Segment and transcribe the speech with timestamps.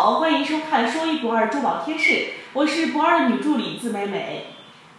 [0.00, 2.12] 好，欢迎收看《说一不二珠宝贴士》，
[2.52, 4.46] 我是不二女助理字美美。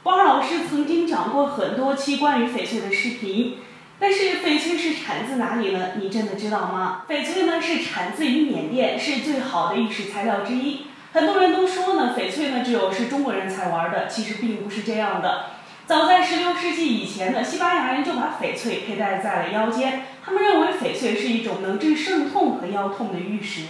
[0.03, 3.59] 不二老师曾经讲过很多期关于翡翠的视频，
[3.97, 5.91] 但是翡翠是产自哪里呢？
[6.01, 7.05] 你真的知道吗？
[7.07, 10.81] 翡翠呢是产自于缅甸，是最好的玉石材料之一。
[11.13, 15.45] 很多人都说呢，翡翠呢只有是中国人才玩的，其实并不是这样的。
[15.85, 23.63] 早在十六世纪以前呢，西班牙人就把翡翠佩戴在了腰间，他们认为翡翠是一种能治肾痛和腰痛的玉石。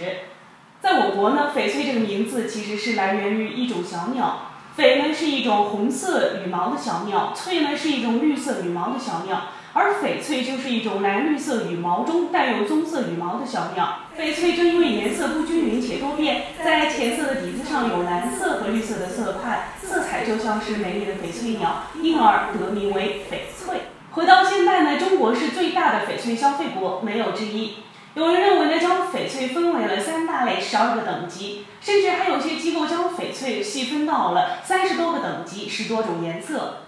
[0.82, 13.98] 在我国呢，翡翠这个名字其实是来源于一种小鸟，翡呢是一种红色羽毛的小鸟，翠呢是一种绿色羽毛的小鸟，而翡翠就是一种蓝绿色羽毛中带有棕色羽毛的小鸟。
[14.18, 23.82] 翡翠正因为颜色不均匀且多变，在浅色的底子上有蓝色和绿色的色块，色彩就像是美丽的翡翠鸟，因而得名为翡翠。
[24.12, 27.74] 回到现代呢，中国是最大的翡翠消费国，没有之一。
[28.14, 36.82] 有人认为将翡翠分为了三大类、十二个等级，甚至还有些机构将翡翠细分到了三十多个等级、十多种颜色。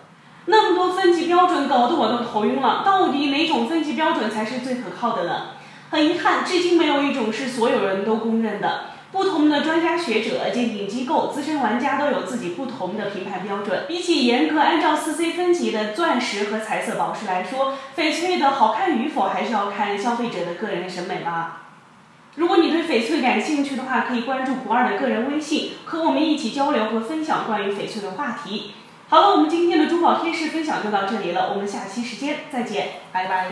[0.46, 2.82] 那么多分级标准，搞得我都头晕了。
[2.84, 5.50] 到底哪种分级标准才是最可靠的呢？
[5.90, 8.86] 很遗憾，至今没有一种是所有人都公认的。
[9.12, 13.84] 不同的专家学者、鉴定机构、资深玩家都有自己不同的评判标准。
[13.86, 21.58] 比起严格按照四 C 分级的钻石和彩色宝石来说，翡翠的好看与否还是要看消费者的个人审美吧。
[22.36, 28.72] 如果你对翡翠感兴趣的话，可以关注不二的个人微信，和我们一起交流和分享关于翡翠的话题。
[29.08, 33.48] 好了，我们今天的珠宝贴士分享就到这里了，我们下期时间再见，拜拜。